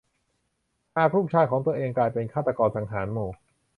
[0.95, 3.29] หากลูกชายของตัวเองกลายเป็นฆาตกรสังหารหมู่